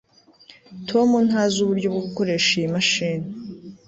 [0.89, 3.27] tom ntazi uburyo bwo gukoresha iyi mashini